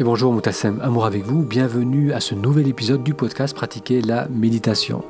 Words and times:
Et 0.00 0.04
bonjour 0.04 0.32
Moutassem, 0.32 0.80
amour 0.80 1.06
avec 1.06 1.24
vous, 1.24 1.42
bienvenue 1.42 2.12
à 2.12 2.20
ce 2.20 2.36
nouvel 2.36 2.68
épisode 2.68 3.02
du 3.02 3.14
podcast 3.14 3.52
Pratiquer 3.52 4.00
la 4.00 4.28
méditation. 4.28 5.02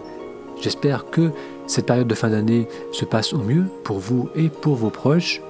J'espère 0.62 1.10
que 1.10 1.30
cette 1.66 1.84
période 1.84 2.08
de 2.08 2.14
fin 2.14 2.30
d'année 2.30 2.66
se 2.92 3.04
passe 3.04 3.34
au 3.34 3.38
mieux 3.38 3.66
pour 3.84 3.98
vous 3.98 4.30
et 4.34 4.48
pour 4.48 4.76
vos 4.76 4.88
proches. 4.88 5.42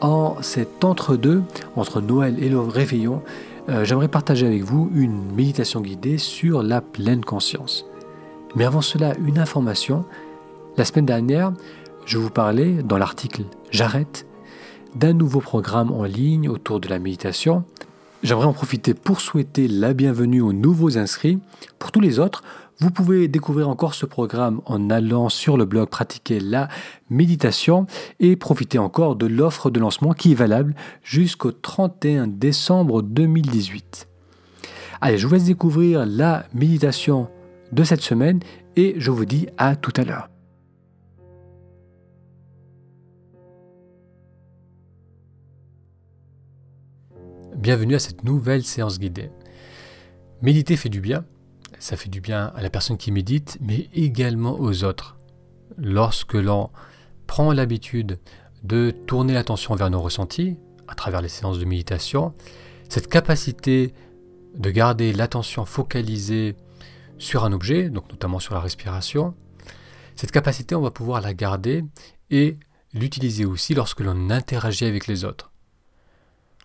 En 0.00 0.40
cet 0.40 0.82
entre-deux, 0.82 1.42
entre 1.76 2.00
Noël 2.00 2.42
et 2.42 2.48
le 2.48 2.58
réveillon, 2.58 3.20
euh, 3.68 3.84
j'aimerais 3.84 4.08
partager 4.08 4.46
avec 4.46 4.62
vous 4.62 4.90
une 4.94 5.34
méditation 5.34 5.82
guidée 5.82 6.16
sur 6.16 6.62
la 6.62 6.80
pleine 6.80 7.22
conscience. 7.22 7.84
Mais 8.56 8.64
avant 8.64 8.80
cela, 8.80 9.12
une 9.26 9.38
information. 9.38 10.06
La 10.78 10.86
semaine 10.86 11.04
dernière, 11.04 11.52
je 12.06 12.16
vous 12.16 12.30
parlais 12.30 12.82
dans 12.82 12.96
l'article 12.96 13.42
J'arrête 13.70 14.26
d'un 14.94 15.12
nouveau 15.12 15.40
programme 15.40 15.92
en 15.92 16.04
ligne 16.04 16.48
autour 16.48 16.80
de 16.80 16.88
la 16.88 16.98
méditation 16.98 17.64
J'aimerais 18.24 18.46
en 18.46 18.54
profiter 18.54 18.94
pour 18.94 19.20
souhaiter 19.20 19.68
la 19.68 19.92
bienvenue 19.92 20.40
aux 20.40 20.54
nouveaux 20.54 20.96
inscrits. 20.96 21.40
Pour 21.78 21.92
tous 21.92 22.00
les 22.00 22.18
autres, 22.18 22.42
vous 22.78 22.90
pouvez 22.90 23.28
découvrir 23.28 23.68
encore 23.68 23.92
ce 23.92 24.06
programme 24.06 24.62
en 24.64 24.88
allant 24.88 25.28
sur 25.28 25.58
le 25.58 25.66
blog 25.66 25.90
pratiquer 25.90 26.40
la 26.40 26.68
méditation 27.10 27.86
et 28.20 28.36
profiter 28.36 28.78
encore 28.78 29.16
de 29.16 29.26
l'offre 29.26 29.68
de 29.68 29.78
lancement 29.78 30.14
qui 30.14 30.32
est 30.32 30.36
valable 30.36 30.74
jusqu'au 31.02 31.52
31 31.52 32.28
décembre 32.28 33.02
2018. 33.02 34.08
Allez, 35.02 35.18
je 35.18 35.26
vous 35.26 35.34
laisse 35.34 35.44
découvrir 35.44 36.06
la 36.06 36.46
méditation 36.54 37.28
de 37.72 37.84
cette 37.84 38.00
semaine 38.00 38.40
et 38.74 38.94
je 38.96 39.10
vous 39.10 39.26
dis 39.26 39.48
à 39.58 39.76
tout 39.76 39.92
à 39.96 40.04
l'heure. 40.04 40.33
Bienvenue 47.56 47.94
à 47.94 47.98
cette 48.00 48.24
nouvelle 48.24 48.64
séance 48.64 48.98
guidée. 48.98 49.30
Méditer 50.42 50.76
fait 50.76 50.88
du 50.88 51.00
bien. 51.00 51.24
Ça 51.78 51.96
fait 51.96 52.08
du 52.08 52.20
bien 52.20 52.52
à 52.56 52.62
la 52.62 52.68
personne 52.68 52.98
qui 52.98 53.12
médite, 53.12 53.58
mais 53.60 53.88
également 53.94 54.58
aux 54.58 54.82
autres. 54.82 55.16
Lorsque 55.78 56.34
l'on 56.34 56.70
prend 57.28 57.52
l'habitude 57.52 58.18
de 58.64 58.90
tourner 58.90 59.34
l'attention 59.34 59.76
vers 59.76 59.88
nos 59.88 60.00
ressentis 60.00 60.56
à 60.88 60.96
travers 60.96 61.22
les 61.22 61.28
séances 61.28 61.60
de 61.60 61.64
méditation, 61.64 62.34
cette 62.88 63.08
capacité 63.08 63.94
de 64.56 64.70
garder 64.70 65.12
l'attention 65.12 65.64
focalisée 65.64 66.56
sur 67.18 67.44
un 67.44 67.52
objet, 67.52 67.88
donc 67.88 68.10
notamment 68.10 68.40
sur 68.40 68.54
la 68.54 68.60
respiration, 68.60 69.34
cette 70.16 70.32
capacité, 70.32 70.74
on 70.74 70.82
va 70.82 70.90
pouvoir 70.90 71.20
la 71.20 71.34
garder 71.34 71.84
et 72.30 72.58
l'utiliser 72.92 73.44
aussi 73.44 73.74
lorsque 73.74 74.00
l'on 74.00 74.30
interagit 74.30 74.86
avec 74.86 75.06
les 75.06 75.24
autres 75.24 75.53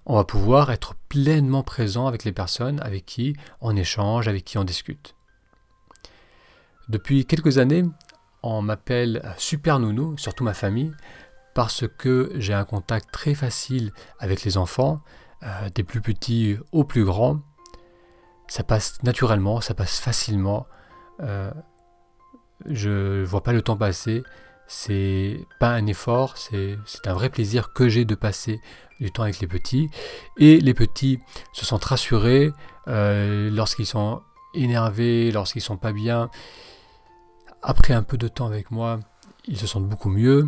on 0.10 0.16
va 0.16 0.24
pouvoir 0.24 0.72
être 0.72 0.96
pleinement 1.08 1.62
présent 1.62 2.08
avec 2.08 2.24
les 2.24 2.32
personnes 2.32 2.82
avec 2.82 3.06
qui 3.06 3.36
on 3.62 3.76
échange, 3.76 4.28
avec 4.28 4.44
qui 4.44 4.58
on 4.58 4.64
discute. 4.64 5.16
Depuis 6.90 7.26
quelques 7.28 7.60
années, 7.60 7.84
on 8.42 8.64
m'appelle 8.64 9.22
Super 9.38 9.78
Nounou, 9.78 10.18
surtout 10.18 10.44
ma 10.44 10.56
famille, 10.56 10.92
parce 11.54 11.88
que 11.88 12.32
j'ai 12.38 12.56
un 12.56 12.66
contact 12.66 13.12
très 13.12 13.36
facile 13.36 13.92
avec 14.18 14.44
les 14.44 14.58
enfants, 14.58 15.02
euh, 15.44 15.70
des 15.76 15.84
plus 15.84 16.02
petits 16.02 16.58
aux 16.72 16.84
plus 16.84 17.06
grands. 17.06 17.42
Ça 18.48 18.64
passe 18.64 19.04
naturellement, 19.04 19.62
ça 19.62 19.76
passe 19.76 20.00
facilement. 20.00 20.66
Euh, 21.22 21.52
je 22.66 23.20
ne 23.20 23.26
vois 23.26 23.44
pas 23.44 23.54
le 23.54 23.62
temps 23.62 23.78
passer. 23.78 24.24
C'est 24.72 25.48
pas 25.60 25.72
un 25.72 25.88
effort, 25.88 26.38
c'est 26.38 26.78
un 27.06 27.14
vrai 27.14 27.30
plaisir 27.30 27.74
que 27.74 27.90
j'ai 27.90 28.06
de 28.06 28.14
passer 28.14 28.62
du 29.00 29.12
temps 29.12 29.24
avec 29.24 29.40
les 29.40 29.48
petits. 29.48 29.90
Et 30.38 30.60
les 30.60 30.76
petits 30.76 31.20
se 31.54 31.66
sentent 31.66 31.86
rassurés 31.86 32.52
euh, 32.88 33.50
lorsqu'ils 33.50 33.88
sont 33.88 34.22
énervés, 34.54 35.32
lorsqu'ils 35.32 35.62
sont 35.62 35.78
pas 35.78 35.92
bien. 35.92 36.30
Après 37.64 37.96
un 37.96 38.04
peu 38.04 38.16
de 38.16 38.28
temps 38.28 38.46
avec 38.46 38.70
moi, 38.70 39.00
ils 39.48 39.58
se 39.58 39.66
sentent 39.66 39.90
beaucoup 39.90 40.10
mieux. 40.10 40.48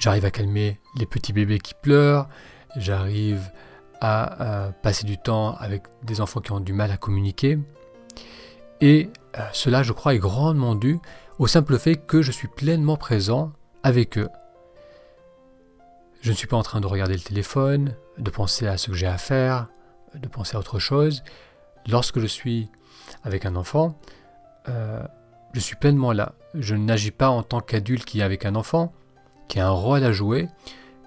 J'arrive 0.00 0.24
à 0.24 0.32
calmer 0.32 0.80
les 0.96 1.06
petits 1.06 1.32
bébés 1.32 1.60
qui 1.60 1.74
pleurent. 1.80 2.28
J'arrive 2.76 3.52
à, 4.00 4.72
passer 4.82 5.06
du 5.06 5.18
temps 5.18 5.54
avec 5.54 5.84
des 6.02 6.20
enfants 6.20 6.40
qui 6.40 6.50
ont 6.50 6.58
du 6.58 6.72
mal 6.72 6.90
à 6.90 6.96
communiquer. 6.96 7.60
Et 8.80 9.08
euh, 9.38 9.42
cela, 9.52 9.84
je 9.84 9.92
crois, 9.92 10.14
est 10.14 10.18
grandement 10.18 10.74
dû 10.74 10.98
au 11.38 11.46
simple 11.46 11.78
fait 11.78 11.96
que 11.96 12.22
je 12.22 12.32
suis 12.32 12.48
pleinement 12.48 12.96
présent 12.96 13.52
avec 13.82 14.18
eux. 14.18 14.28
Je 16.20 16.30
ne 16.30 16.36
suis 16.36 16.48
pas 16.48 16.56
en 16.56 16.62
train 16.62 16.80
de 16.80 16.86
regarder 16.86 17.14
le 17.14 17.20
téléphone, 17.20 17.94
de 18.18 18.30
penser 18.30 18.66
à 18.66 18.76
ce 18.76 18.88
que 18.88 18.96
j'ai 18.96 19.06
à 19.06 19.18
faire, 19.18 19.68
de 20.14 20.26
penser 20.26 20.56
à 20.56 20.60
autre 20.60 20.80
chose. 20.80 21.22
Lorsque 21.88 22.18
je 22.18 22.26
suis 22.26 22.68
avec 23.22 23.46
un 23.46 23.54
enfant, 23.54 23.96
euh, 24.68 25.00
je 25.52 25.60
suis 25.60 25.76
pleinement 25.76 26.12
là. 26.12 26.34
Je 26.54 26.74
n'agis 26.74 27.12
pas 27.12 27.28
en 27.28 27.44
tant 27.44 27.60
qu'adulte 27.60 28.04
qui 28.04 28.20
est 28.20 28.24
avec 28.24 28.44
un 28.44 28.56
enfant, 28.56 28.92
qui 29.46 29.60
a 29.60 29.68
un 29.68 29.70
rôle 29.70 30.02
à 30.02 30.12
jouer, 30.12 30.48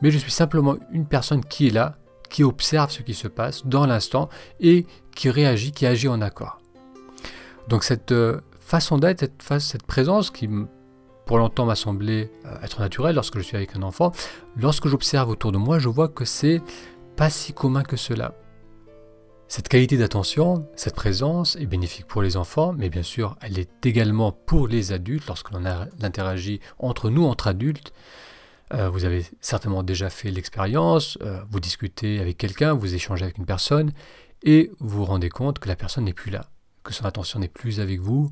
mais 0.02 0.12
je 0.12 0.18
suis 0.18 0.32
simplement 0.32 0.78
une 0.92 1.06
personne 1.06 1.44
qui 1.44 1.68
est 1.68 1.72
là, 1.72 1.98
qui 2.30 2.46
observe 2.46 2.90
ce 2.90 3.02
qui 3.02 3.14
se 3.14 3.28
passe 3.28 3.66
dans 3.66 3.86
l'instant 3.86 4.30
et 4.62 4.88
qui 5.14 5.30
réagit, 5.30 5.74
qui 5.74 5.86
agit 5.86 6.08
en 6.08 6.22
accord. 6.22 6.62
Donc 7.68 7.84
cette 7.84 8.14
euh, 8.14 8.40
façon 8.72 8.98
d'être, 8.98 9.30
cette, 9.60 9.84
présence 9.84 10.32
qui 10.32 10.50
pour 11.26 11.38
longtemps 11.38 11.66
m'a 11.66 11.76
semblé 11.76 12.32
euh, 12.46 12.56
être 12.64 12.80
naturelle 12.80 13.16
lorsque 13.16 13.38
je 13.38 13.44
suis 13.44 13.58
avec 13.58 13.76
un 13.76 13.84
enfant, 13.84 14.14
lorsque 14.56 14.88
j'observe 14.88 15.30
autour 15.30 15.52
de 15.52 15.58
moi, 15.58 15.78
je 15.78 15.90
vois 15.90 16.08
que 16.08 16.24
c'est 16.24 16.62
pas 17.18 17.30
si 17.30 17.52
commun 17.52 17.84
que 17.84 17.98
cela. 17.98 18.34
Cette 19.50 19.68
qualité 19.68 19.98
d'attention, 19.98 20.66
cette 20.78 20.96
présence 20.96 21.58
est 21.58 21.66
bénéfique 21.66 22.08
pour 22.08 22.22
les 22.22 22.38
enfants, 22.38 22.72
mais 22.72 22.90
bien 22.90 23.04
sûr, 23.04 23.36
elle 23.42 23.60
est 23.60 23.86
également 23.86 24.32
pour 24.32 24.70
les 24.70 24.94
adultes 24.94 25.28
lorsque 25.28 25.52
l'on 25.52 25.66
interagit 26.02 26.62
entre 26.80 27.10
nous, 27.10 27.26
entre 27.26 27.48
adultes. 27.48 27.92
Euh, 28.74 28.88
vous 28.88 29.04
avez 29.04 29.26
certainement 29.42 29.84
déjà 29.84 30.10
fait 30.10 30.32
l'expérience, 30.32 31.18
euh, 31.24 31.42
vous 31.50 31.60
discutez 31.60 32.22
avec 32.22 32.38
quelqu'un, 32.38 32.74
vous 32.74 32.96
échangez 32.96 33.26
avec 33.26 33.38
une 33.38 33.46
personne, 33.46 33.92
et 34.44 34.72
vous 34.80 35.00
vous 35.00 35.06
rendez 35.06 35.30
compte 35.30 35.60
que 35.60 35.68
la 35.68 35.76
personne 35.76 36.06
n'est 36.06 36.14
plus 36.14 36.32
là 36.32 36.46
que 36.84 36.94
son 36.94 37.06
attention 37.06 37.40
n'est 37.40 37.48
plus 37.48 37.80
avec 37.80 38.00
vous, 38.00 38.32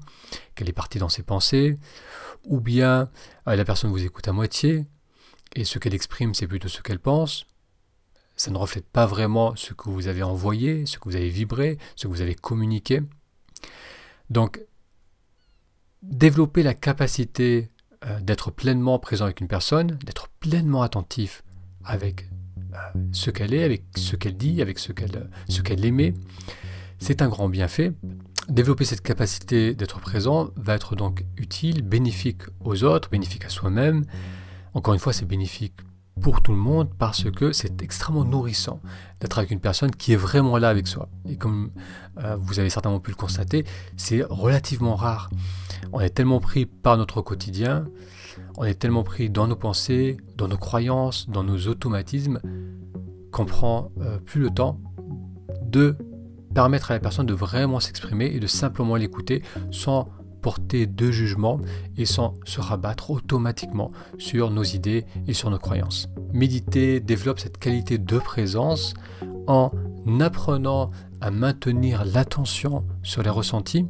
qu'elle 0.56 0.70
est 0.70 0.74
partie 0.74 1.00
dans 1.00 1.10
ses 1.10 1.24
pensées, 1.24 1.78
ou 2.46 2.60
bien 2.60 3.10
euh, 3.48 3.56
la 3.56 3.66
personne 3.66 3.92
vous 3.92 4.04
écoute 4.04 4.28
à 4.28 4.34
moitié, 4.34 4.86
et 5.56 5.66
ce 5.66 5.80
qu'elle 5.80 5.94
exprime, 5.94 6.34
c'est 6.34 6.48
plutôt 6.48 6.68
ce 6.68 6.82
qu'elle 6.82 7.00
pense. 7.00 7.46
Ça 8.36 8.52
ne 8.52 8.58
reflète 8.58 8.88
pas 8.88 9.06
vraiment 9.06 9.56
ce 9.56 9.74
que 9.74 9.90
vous 9.90 10.08
avez 10.08 10.24
envoyé, 10.24 10.86
ce 10.86 10.98
que 10.98 11.10
vous 11.10 11.16
avez 11.16 11.30
vibré, 11.30 11.78
ce 11.96 12.08
que 12.08 12.12
vous 12.12 12.22
avez 12.22 12.36
communiqué. 12.36 13.02
Donc, 14.30 14.62
développer 16.02 16.64
la 16.64 16.74
capacité 16.74 17.70
euh, 18.06 18.20
d'être 18.22 18.52
pleinement 18.52 19.00
présent 19.00 19.26
avec 19.26 19.42
une 19.42 19.48
personne, 19.48 19.98
d'être 20.06 20.30
pleinement 20.40 20.84
attentif 20.84 21.44
avec 21.84 22.30
euh, 22.74 22.78
ce 23.12 23.30
qu'elle 23.30 23.54
est, 23.54 23.64
avec 23.64 23.84
ce 23.98 24.16
qu'elle 24.16 24.38
dit, 24.38 24.62
avec 24.62 24.80
ce 24.80 24.94
qu'elle 24.94 25.30
ce 25.50 25.62
qu'elle 25.62 25.84
aimait, 25.84 26.14
c'est 27.00 27.22
un 27.22 27.30
grand 27.30 27.50
bienfait 27.50 27.94
Développer 28.50 28.84
cette 28.84 29.02
capacité 29.02 29.76
d'être 29.76 30.00
présent 30.00 30.50
va 30.56 30.74
être 30.74 30.96
donc 30.96 31.24
utile, 31.38 31.84
bénéfique 31.84 32.42
aux 32.62 32.84
autres, 32.84 33.10
bénéfique 33.10 33.46
à 33.46 33.50
soi-même. 33.50 34.06
Encore 34.74 34.96
une 34.96 35.00
fois, 35.00 35.14
c'est 35.14 35.26
bénéfique 35.26 35.76
pour 36.20 36.42
tout 36.42 36.52
le 36.52 36.58
monde 36.58 36.90
parce 36.98 37.30
que 37.32 37.52
c'est 37.52 37.82
extrêmement 37.84 38.26
nourrissant 38.26 38.82
d'être 39.22 39.38
avec 39.38 39.52
une 39.52 39.60
personne 39.60 39.92
qui 39.92 40.14
est 40.14 40.18
vraiment 40.18 40.58
là 40.58 40.70
avec 40.70 40.88
soi. 40.88 41.10
Et 41.28 41.38
comme 41.38 41.72
euh, 42.18 42.36
vous 42.40 42.60
avez 42.60 42.72
certainement 42.72 43.00
pu 43.00 43.12
le 43.12 43.16
constater, 43.16 43.66
c'est 43.98 44.24
relativement 44.24 44.96
rare. 44.96 45.30
On 45.94 46.00
est 46.00 46.10
tellement 46.10 46.40
pris 46.40 46.66
par 46.66 46.98
notre 46.98 47.22
quotidien, 47.22 47.86
on 48.58 48.64
est 48.64 48.74
tellement 48.74 49.04
pris 49.04 49.30
dans 49.30 49.48
nos 49.48 49.56
pensées, 49.56 50.18
dans 50.36 50.48
nos 50.48 50.58
croyances, 50.58 51.30
dans 51.30 51.44
nos 51.44 51.68
automatismes, 51.68 52.42
qu'on 53.32 53.46
prend 53.46 53.92
euh, 54.02 54.18
plus 54.18 54.42
le 54.42 54.50
temps 54.50 54.80
de 55.62 55.96
permettre 56.54 56.92
à 56.92 56.96
la 56.96 57.00
personne 57.00 57.26
de 57.26 57.34
vraiment 57.34 57.80
s'exprimer 57.80 58.26
et 58.26 58.40
de 58.40 58.48
simplement 58.48 58.96
l'écouter 58.96 59.42
sans 59.72 60.10
porter 60.42 60.88
de 60.88 61.12
jugement 61.12 61.60
et 61.98 62.06
sans 62.06 62.36
se 62.46 62.62
rabattre 62.62 63.12
automatiquement 63.12 63.92
sur 64.18 64.52
nos 64.52 64.64
idées 64.64 65.06
et 65.28 65.34
sur 65.34 65.50
nos 65.50 65.60
croyances. 65.60 66.08
Méditer 66.34 67.00
développe 67.00 67.40
cette 67.40 67.58
qualité 67.58 67.98
de 67.98 68.20
présence 68.20 68.94
en 69.48 69.72
apprenant 70.20 70.92
à 71.22 71.32
maintenir 71.32 72.06
l'attention 72.06 72.86
sur 73.04 73.22
les 73.22 73.30
ressentis, 73.30 73.86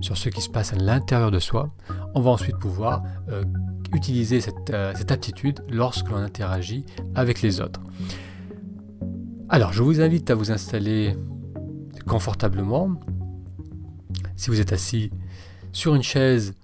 sur 0.00 0.16
ce 0.16 0.28
qui 0.28 0.40
se 0.40 0.48
passe 0.48 0.72
à 0.72 0.76
l'intérieur 0.76 1.30
de 1.30 1.38
soi. 1.38 1.70
On 2.14 2.20
va 2.20 2.30
ensuite 2.30 2.56
pouvoir 2.56 3.02
euh, 3.28 3.44
utiliser 3.92 4.40
cette, 4.40 4.70
euh, 4.70 4.92
cette 4.96 5.12
aptitude 5.12 5.60
lorsque 5.70 6.08
l'on 6.08 6.16
interagit 6.16 6.84
avec 7.14 7.42
les 7.42 7.60
autres. 7.60 7.80
Alors, 9.50 9.72
je 9.72 9.82
vous 9.82 10.00
invite 10.00 10.30
à 10.30 10.34
vous 10.34 10.50
installer 10.50 11.16
confortablement. 12.06 13.00
Si 14.36 14.50
vous 14.50 14.60
êtes 14.60 14.72
assis 14.72 15.10
sur 15.72 15.94
une 15.94 16.02
chaise, 16.02 16.54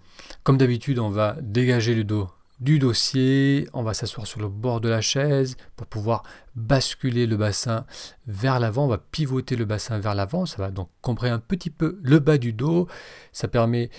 comme 0.43 0.59
d'habitude, 0.59 0.99
on 0.99 1.11
va 1.11 1.37
dégager 1.41 1.95
le 1.95 2.05
dos 2.05 2.29
du 2.61 2.79
dossier, 2.79 3.69
on 3.73 3.83
va 3.83 3.95
s'asseoir 3.95 4.27
sur 4.27 4.41
le 4.41 4.49
bord 4.49 4.81
de 4.83 4.89
la 4.89 5.01
chaise 5.01 5.57
pour 5.77 5.87
pouvoir 5.87 6.25
basculer 6.55 7.27
le 7.27 7.37
bassin 7.37 7.87
vers 8.27 8.61
l'avant, 8.61 8.85
on 8.85 8.89
va 8.89 8.99
pivoter 8.99 9.57
le 9.57 9.65
bassin 9.65 9.99
vers 9.99 10.15
l'avant, 10.15 10.45
ça 10.45 10.59
va 10.59 10.71
donc 10.71 10.91
comprimer 11.01 11.33
un 11.33 11.39
petit 11.39 11.71
peu 11.71 11.99
le 12.03 12.19
bas 12.19 12.37
du 12.37 12.53
dos, 12.53 12.87
ça 13.33 13.49
permet 13.49 13.91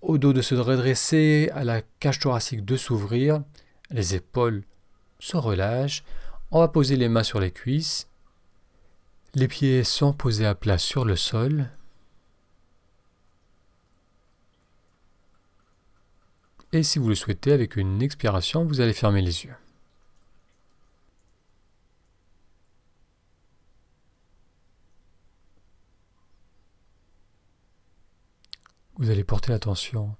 au 0.00 0.16
dos 0.16 0.32
de 0.32 0.42
se 0.42 0.54
redresser, 0.54 1.50
à 1.54 1.64
la 1.64 1.82
cage 1.98 2.20
thoracique 2.20 2.64
de 2.64 2.76
s'ouvrir, 2.76 3.42
les 3.90 4.14
épaules 4.14 4.62
se 5.18 5.36
relâchent, 5.36 6.04
on 6.52 6.60
va 6.60 6.68
poser 6.68 6.96
les 6.96 7.08
mains 7.08 7.24
sur 7.24 7.40
les 7.40 7.50
cuisses, 7.50 8.08
les 9.34 9.48
pieds 9.48 9.84
sont 9.84 10.12
posés 10.12 10.46
à 10.46 10.54
plat 10.54 10.78
sur 10.78 11.04
le 11.04 11.16
sol, 11.16 11.70
Et 16.74 16.82
si 16.82 16.98
vous 16.98 17.08
le 17.08 17.14
souhaitez, 17.14 17.52
avec 17.52 17.76
une 17.76 18.02
expiration, 18.02 18.64
vous 18.64 18.80
allez 18.80 18.92
fermer 18.92 19.22
les 19.22 19.44
yeux. 19.44 19.54
Vous 28.96 29.08
allez 29.10 29.22
porter 29.22 29.52
l'attention 29.52 30.16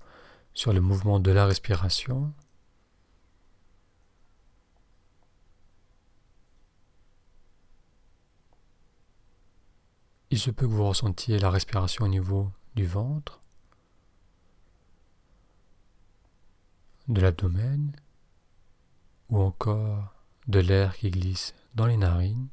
sur 0.54 0.72
le 0.72 0.80
mouvement 0.80 1.18
de 1.18 1.32
la 1.32 1.44
respiration. 1.44 2.32
Il 10.34 10.40
se 10.40 10.50
peut 10.50 10.66
que 10.66 10.72
vous 10.72 10.88
ressentiez 10.88 11.38
la 11.38 11.48
respiration 11.48 12.06
au 12.06 12.08
niveau 12.08 12.50
du 12.74 12.86
ventre. 12.86 13.40
de 17.06 17.20
l'abdomen 17.20 17.92
ou 19.28 19.38
encore 19.38 20.12
de 20.48 20.58
l'air 20.58 20.96
qui 20.96 21.12
glisse 21.12 21.54
dans 21.76 21.86
les 21.86 21.96
narines. 21.96 22.48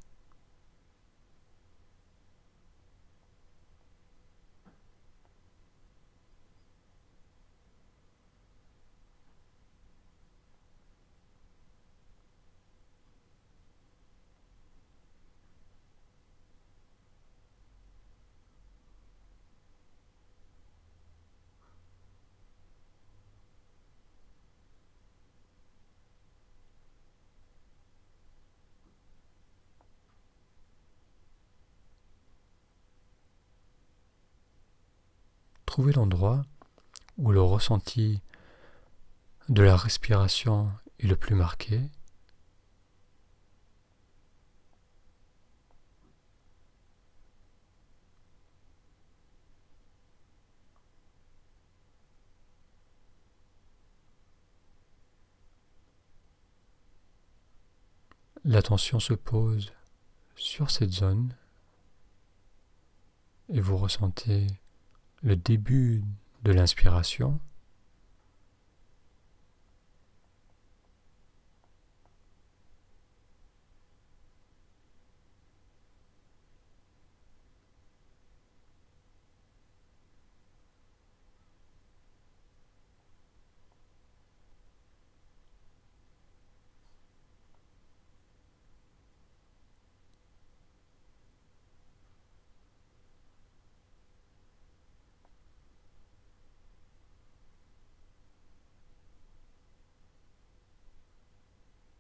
Trouvez 35.72 35.94
l'endroit 35.94 36.44
où 37.18 37.32
le 37.32 37.42
ressenti 37.42 38.20
de 39.48 39.64
la 39.64 39.78
respiration 39.78 40.70
est 41.00 41.08
le 41.08 41.16
plus 41.16 41.34
marqué. 41.34 41.80
L'attention 58.44 59.00
se 59.00 59.14
pose 59.14 59.72
sur 60.36 60.70
cette 60.70 60.92
zone 60.92 61.34
et 63.48 63.62
vous 63.62 63.78
ressentez 63.78 64.48
le 65.24 65.36
début 65.36 66.04
de 66.44 66.52
l'inspiration 66.52 67.40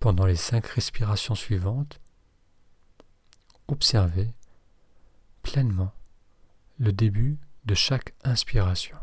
Pendant 0.02 0.26
les 0.26 0.36
cinq 0.36 0.66
respirations 0.66 1.36
suivantes, 1.36 2.02
observez 3.68 4.34
pleinement 5.44 5.94
le 6.80 6.92
début 6.92 7.38
de 7.66 7.76
chaque 7.76 8.16
inspiration. 8.24 8.98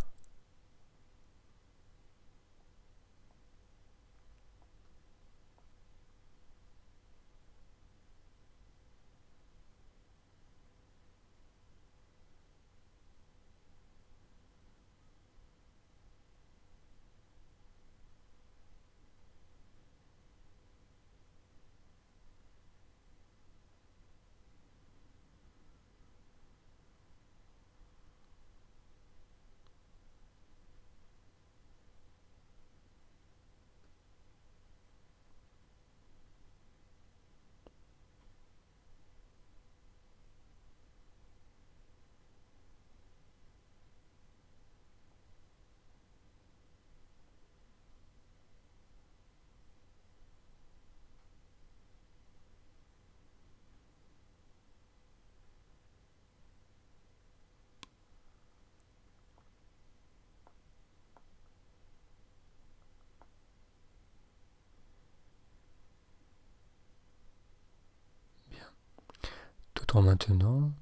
En 69.95 70.03
maintenant 70.03 70.73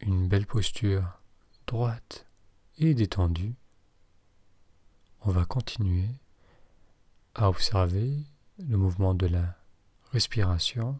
une 0.00 0.28
belle 0.28 0.46
posture 0.46 1.04
droite 1.66 2.26
et 2.78 2.94
détendue, 2.94 3.54
on 5.22 5.30
va 5.30 5.44
continuer 5.44 6.08
à 7.34 7.48
observer 7.48 8.16
le 8.58 8.76
mouvement 8.76 9.14
de 9.14 9.26
la 9.26 9.56
respiration 10.12 10.98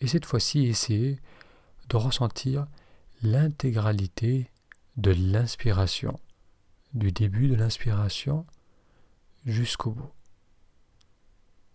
et 0.00 0.06
cette 0.06 0.26
fois-ci 0.26 0.64
essayer 0.66 1.20
de 1.88 1.96
ressentir 1.96 2.66
l'intégralité 3.22 4.50
de 4.96 5.12
l'inspiration, 5.12 6.18
du 6.92 7.12
début 7.12 7.48
de 7.48 7.54
l'inspiration 7.54 8.46
jusqu'au 9.46 9.92
bout. 9.92 10.12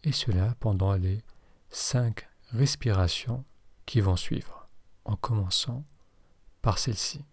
Et 0.04 0.12
cela 0.12 0.56
pendant 0.60 0.94
les 0.94 1.24
cinq 1.70 2.28
respirations 2.52 3.44
qui 3.88 4.02
vont 4.02 4.18
suivre, 4.18 4.68
en 5.06 5.16
commençant 5.16 5.84
par 6.62 6.78
celle-ci. 6.78 7.26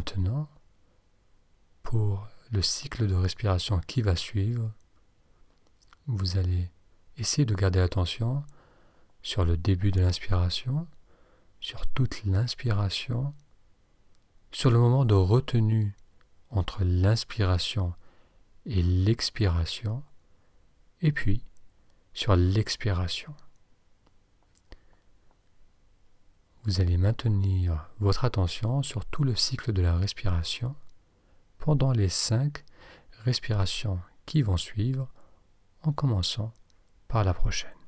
Maintenant, 0.00 0.48
pour 1.82 2.26
le 2.52 2.62
cycle 2.62 3.06
de 3.06 3.14
respiration 3.14 3.82
qui 3.86 4.00
va 4.00 4.16
suivre, 4.16 4.72
vous 6.06 6.38
allez 6.38 6.70
essayer 7.18 7.44
de 7.44 7.54
garder 7.54 7.80
attention 7.80 8.42
sur 9.20 9.44
le 9.44 9.58
début 9.58 9.90
de 9.90 10.00
l'inspiration, 10.00 10.88
sur 11.60 11.86
toute 11.88 12.24
l'inspiration, 12.24 13.34
sur 14.52 14.70
le 14.70 14.78
moment 14.78 15.04
de 15.04 15.12
retenue 15.12 15.94
entre 16.48 16.82
l'inspiration 16.82 17.92
et 18.64 18.82
l'expiration, 18.82 20.02
et 21.02 21.12
puis 21.12 21.44
sur 22.14 22.36
l'expiration. 22.36 23.34
Vous 26.64 26.82
allez 26.82 26.98
maintenir 26.98 27.88
votre 28.00 28.26
attention 28.26 28.82
sur 28.82 29.06
tout 29.06 29.24
le 29.24 29.34
cycle 29.34 29.72
de 29.72 29.80
la 29.80 29.96
respiration 29.96 30.74
pendant 31.58 31.92
les 31.92 32.10
cinq 32.10 32.64
respirations 33.24 33.98
qui 34.26 34.42
vont 34.42 34.58
suivre 34.58 35.08
en 35.82 35.92
commençant 35.92 36.52
par 37.08 37.24
la 37.24 37.32
prochaine. 37.32 37.79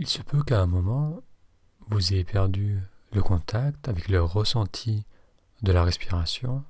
Il 0.00 0.06
se 0.06 0.22
peut 0.22 0.44
qu'à 0.44 0.60
un 0.60 0.66
moment, 0.66 1.20
vous 1.88 2.12
ayez 2.12 2.22
perdu 2.22 2.80
le 3.12 3.20
contact 3.20 3.88
avec 3.88 4.08
le 4.08 4.22
ressenti 4.22 5.04
de 5.62 5.72
la 5.72 5.82
respiration 5.82 6.64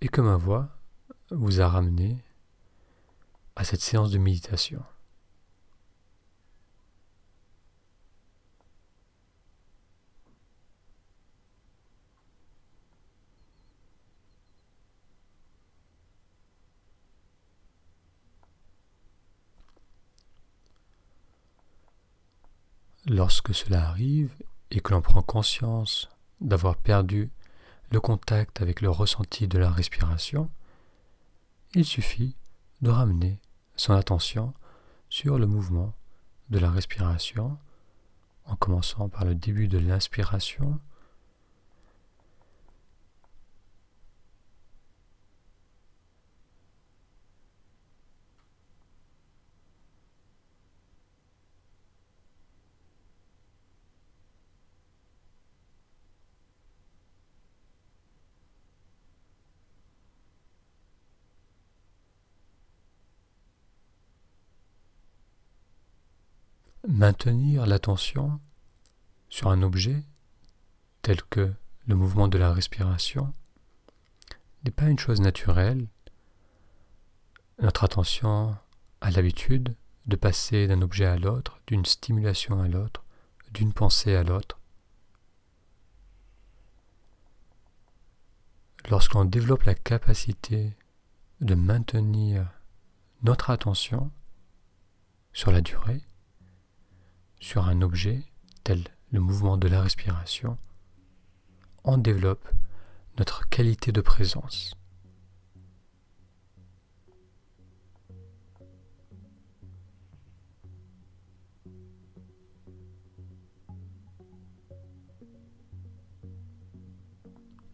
et 0.00 0.08
que 0.08 0.20
ma 0.20 0.34
voix 0.34 0.76
vous 1.30 1.60
a 1.60 1.68
ramené 1.68 2.24
à 3.54 3.62
cette 3.62 3.80
séance 3.80 4.10
de 4.10 4.18
méditation. 4.18 4.82
Lorsque 23.14 23.54
cela 23.54 23.90
arrive 23.90 24.34
et 24.72 24.80
que 24.80 24.92
l'on 24.92 25.00
prend 25.00 25.22
conscience 25.22 26.10
d'avoir 26.40 26.76
perdu 26.76 27.30
le 27.92 28.00
contact 28.00 28.60
avec 28.60 28.80
le 28.80 28.90
ressenti 28.90 29.46
de 29.46 29.56
la 29.56 29.70
respiration, 29.70 30.50
il 31.74 31.84
suffit 31.84 32.34
de 32.82 32.90
ramener 32.90 33.38
son 33.76 33.92
attention 33.92 34.52
sur 35.10 35.38
le 35.38 35.46
mouvement 35.46 35.94
de 36.50 36.58
la 36.58 36.72
respiration 36.72 37.56
en 38.46 38.56
commençant 38.56 39.08
par 39.08 39.24
le 39.24 39.36
début 39.36 39.68
de 39.68 39.78
l'inspiration 39.78 40.80
Maintenir 66.86 67.64
l'attention 67.64 68.40
sur 69.30 69.48
un 69.48 69.62
objet 69.62 70.04
tel 71.00 71.22
que 71.22 71.50
le 71.86 71.94
mouvement 71.94 72.28
de 72.28 72.36
la 72.36 72.52
respiration 72.52 73.32
n'est 74.64 74.70
pas 74.70 74.88
une 74.88 74.98
chose 74.98 75.22
naturelle. 75.22 75.88
Notre 77.58 77.84
attention 77.84 78.54
a 79.00 79.10
l'habitude 79.10 79.74
de 80.06 80.16
passer 80.16 80.66
d'un 80.66 80.82
objet 80.82 81.06
à 81.06 81.16
l'autre, 81.16 81.58
d'une 81.66 81.86
stimulation 81.86 82.60
à 82.60 82.68
l'autre, 82.68 83.02
d'une 83.52 83.72
pensée 83.72 84.14
à 84.14 84.22
l'autre. 84.22 84.60
Lorsqu'on 88.90 89.24
développe 89.24 89.62
la 89.62 89.74
capacité 89.74 90.76
de 91.40 91.54
maintenir 91.54 92.46
notre 93.22 93.48
attention 93.48 94.10
sur 95.32 95.50
la 95.50 95.62
durée, 95.62 96.02
sur 97.44 97.68
un 97.68 97.82
objet, 97.82 98.22
tel 98.64 98.82
le 99.10 99.20
mouvement 99.20 99.58
de 99.58 99.68
la 99.68 99.82
respiration, 99.82 100.56
on 101.84 101.98
développe 101.98 102.48
notre 103.18 103.46
qualité 103.50 103.92
de 103.92 104.00
présence. 104.00 104.74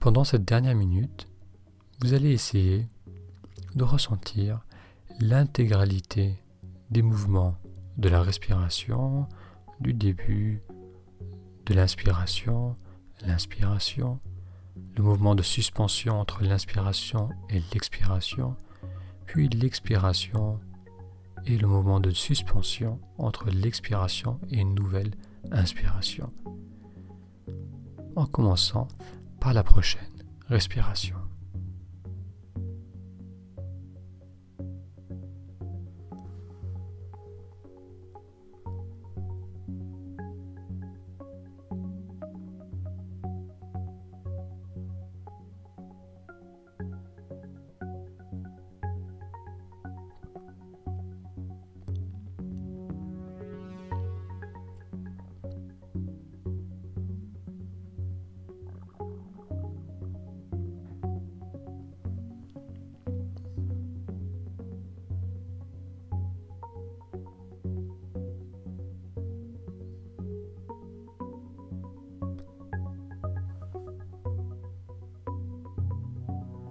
Pendant 0.00 0.24
cette 0.24 0.44
dernière 0.44 0.74
minute, 0.74 1.28
vous 2.00 2.12
allez 2.12 2.32
essayer 2.32 2.88
de 3.76 3.84
ressentir 3.84 4.66
l'intégralité 5.20 6.42
des 6.90 7.02
mouvements 7.02 7.56
de 7.98 8.08
la 8.08 8.20
respiration, 8.20 9.28
du 9.80 9.92
début, 9.94 10.62
de 11.66 11.74
l'inspiration, 11.74 12.76
l'inspiration, 13.26 14.20
le 14.96 15.02
mouvement 15.02 15.34
de 15.34 15.42
suspension 15.42 16.18
entre 16.20 16.42
l'inspiration 16.42 17.30
et 17.48 17.62
l'expiration, 17.72 18.56
puis 19.26 19.48
l'expiration 19.48 20.60
et 21.46 21.56
le 21.56 21.66
mouvement 21.66 22.00
de 22.00 22.10
suspension 22.10 23.00
entre 23.18 23.50
l'expiration 23.50 24.38
et 24.50 24.60
une 24.60 24.74
nouvelle 24.74 25.12
inspiration. 25.50 26.32
En 28.16 28.26
commençant 28.26 28.88
par 29.40 29.54
la 29.54 29.62
prochaine 29.62 30.02
respiration. 30.48 31.19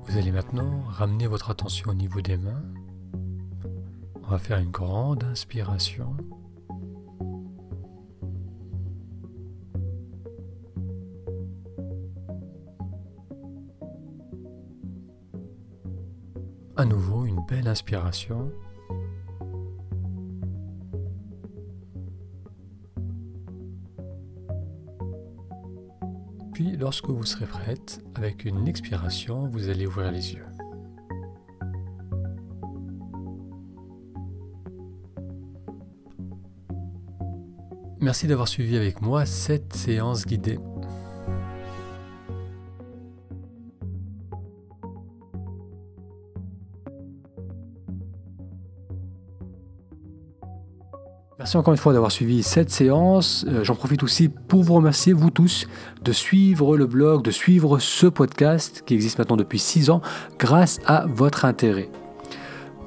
Vous 0.09 0.17
allez 0.17 0.31
maintenant 0.31 0.81
ramener 0.87 1.27
votre 1.27 1.51
attention 1.51 1.91
au 1.91 1.93
niveau 1.93 2.19
des 2.19 2.35
mains. 2.35 2.63
On 4.23 4.27
va 4.27 4.39
faire 4.39 4.57
une 4.57 4.71
grande 4.71 5.23
inspiration. 5.23 6.17
À 16.75 16.85
nouveau, 16.85 17.25
une 17.25 17.45
belle 17.47 17.67
inspiration. 17.67 18.51
Lorsque 26.79 27.09
vous 27.09 27.25
serez 27.25 27.45
prête, 27.45 28.01
avec 28.15 28.45
une 28.45 28.67
expiration, 28.67 29.47
vous 29.49 29.69
allez 29.69 29.85
ouvrir 29.85 30.11
les 30.11 30.33
yeux. 30.33 30.45
Merci 37.99 38.27
d'avoir 38.27 38.47
suivi 38.47 38.77
avec 38.77 39.01
moi 39.01 39.25
cette 39.25 39.73
séance 39.73 40.25
guidée. 40.25 40.57
Merci 51.49 51.57
encore 51.57 51.73
une 51.73 51.79
fois 51.79 51.93
d'avoir 51.93 52.11
suivi 52.11 52.43
cette 52.43 52.69
séance. 52.69 53.43
Euh, 53.47 53.63
j'en 53.63 53.73
profite 53.73 54.03
aussi 54.03 54.29
pour 54.29 54.61
vous 54.61 54.75
remercier, 54.75 55.13
vous 55.13 55.31
tous, 55.31 55.65
de 56.03 56.11
suivre 56.11 56.77
le 56.77 56.85
blog, 56.85 57.23
de 57.23 57.31
suivre 57.31 57.79
ce 57.79 58.05
podcast 58.05 58.83
qui 58.85 58.93
existe 58.93 59.17
maintenant 59.17 59.35
depuis 59.35 59.57
6 59.57 59.89
ans 59.89 60.03
grâce 60.37 60.79
à 60.85 61.07
votre 61.07 61.45
intérêt. 61.45 61.89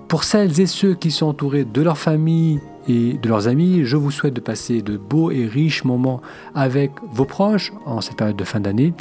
Pour 0.06 0.22
celles 0.22 0.60
et 0.60 0.66
ceux 0.66 0.94
qui 0.94 1.10
sont 1.10 1.26
entourés 1.26 1.64
de 1.64 1.82
leur 1.82 1.98
famille 1.98 2.60
et 2.88 3.14
de 3.14 3.28
leurs 3.28 3.48
amis, 3.48 3.84
je 3.84 3.96
vous 3.96 4.10
souhaite 4.10 4.34
de 4.34 4.40
passer 4.40 4.82
de 4.82 4.96
beaux 4.96 5.30
et 5.30 5.46
riches 5.46 5.84
moments 5.84 6.20
avec 6.54 6.92
vos 7.12 7.24
proches 7.24 7.72
en 7.86 8.00
cette 8.00 8.16
période 8.16 8.36
de 8.36 8.44
fin 8.44 8.60
d'année. 8.60 8.92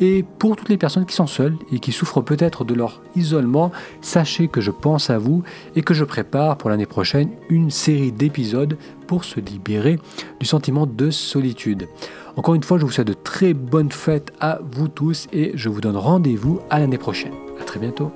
Et 0.00 0.24
pour 0.38 0.56
toutes 0.56 0.68
les 0.68 0.76
personnes 0.76 1.06
qui 1.06 1.14
sont 1.14 1.26
seules 1.26 1.56
et 1.72 1.78
qui 1.78 1.92
souffrent 1.92 2.22
peut-être 2.22 2.64
de 2.64 2.74
leur 2.74 3.00
isolement, 3.16 3.72
sachez 4.00 4.48
que 4.48 4.60
je 4.60 4.70
pense 4.70 5.10
à 5.10 5.18
vous 5.18 5.42
et 5.76 5.82
que 5.82 5.94
je 5.94 6.04
prépare 6.04 6.56
pour 6.56 6.70
l'année 6.70 6.86
prochaine 6.86 7.30
une 7.48 7.70
série 7.70 8.12
d'épisodes 8.12 8.76
pour 9.06 9.24
se 9.24 9.40
libérer 9.40 9.98
du 10.38 10.46
sentiment 10.46 10.86
de 10.86 11.10
solitude. 11.10 11.88
Encore 12.36 12.54
une 12.54 12.62
fois, 12.62 12.78
je 12.78 12.84
vous 12.84 12.90
souhaite 12.90 13.08
de 13.08 13.12
très 13.12 13.54
bonnes 13.54 13.90
fêtes 13.90 14.32
à 14.40 14.60
vous 14.72 14.88
tous 14.88 15.26
et 15.32 15.52
je 15.54 15.68
vous 15.68 15.80
donne 15.80 15.96
rendez-vous 15.96 16.60
à 16.70 16.78
l'année 16.78 16.98
prochaine. 16.98 17.32
A 17.60 17.64
très 17.64 17.80
bientôt. 17.80 18.12